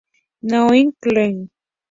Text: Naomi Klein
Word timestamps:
Naomi 0.49 0.89
Klein 0.97 1.37